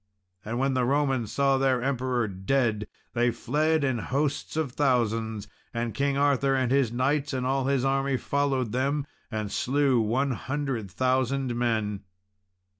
And 0.43 0.57
when 0.57 0.73
the 0.73 0.83
Romans 0.83 1.31
saw 1.31 1.59
their 1.59 1.79
Emperor 1.83 2.27
dead 2.27 2.87
they 3.13 3.29
fled 3.29 3.83
in 3.83 3.99
hosts 3.99 4.57
of 4.57 4.71
thousands; 4.71 5.47
and 5.75 5.93
King 5.93 6.17
Arthur 6.17 6.55
and 6.55 6.71
his 6.71 6.91
knights, 6.91 7.33
and 7.33 7.45
all 7.45 7.65
his 7.65 7.85
army 7.85 8.17
followed 8.17 8.71
them, 8.71 9.05
and 9.29 9.51
slew 9.51 9.99
one 10.01 10.31
hundred 10.31 10.89
thousand 10.89 11.55
men. 11.55 12.01